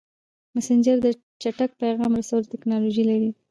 مسېنجر 0.55 0.97
د 1.03 1.07
چټک 1.41 1.71
پیغام 1.81 2.11
رسولو 2.19 2.49
ټکنالوژي 2.53 3.03
لري. 3.11 3.29